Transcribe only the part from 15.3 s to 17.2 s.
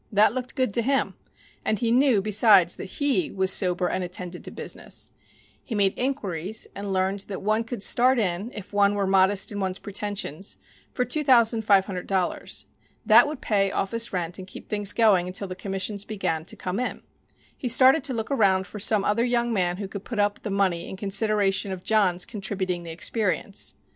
the commissions began to come in.